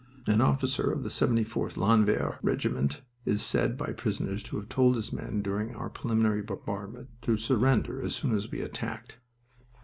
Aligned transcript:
An 0.25 0.41
officer 0.41 0.89
of 0.91 1.03
the 1.03 1.09
74th 1.09 1.77
Landwehr 1.77 2.39
Regiment 2.41 3.03
is 3.23 3.43
said 3.43 3.77
by 3.77 3.91
prisoners 3.91 4.41
to 4.41 4.55
have 4.55 4.67
told 4.67 4.95
his 4.95 5.13
men 5.13 5.43
during 5.43 5.75
our 5.75 5.91
preliminary 5.91 6.41
bombardment 6.41 7.09
to 7.21 7.37
surrender 7.37 8.01
as 8.01 8.15
soon 8.15 8.33
as 8.35 8.49
we 8.49 8.61
attacked. 8.61 9.19